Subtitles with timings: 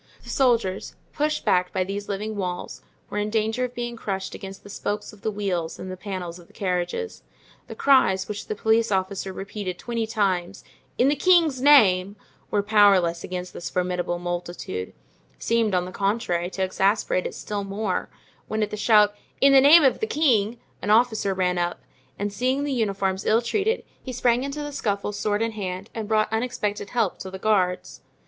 [0.23, 4.63] The soldiers, pushed back by these living walls, were in danger of being crushed against
[4.63, 7.21] the spokes of the wheels and the panels of the carriages.
[7.67, 10.63] The cries which the police officer repeated twenty times:
[10.97, 12.15] "In the king's name,"
[12.49, 18.09] were powerless against this formidable multitude—seemed, on the contrary, to exasperate it still more;
[18.47, 21.79] when, at the shout, "In the name of the king," an officer ran up,
[22.17, 26.07] and seeing the uniforms ill treated, he sprang into the scuffle sword in hand, and
[26.07, 28.01] brought unexpected help to the guards.